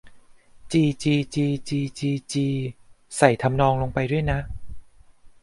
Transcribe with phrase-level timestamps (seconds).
[0.71, 2.47] จี จี จี จี จี จี
[3.17, 4.39] ใส่ทำนองลงไปด้วยนะ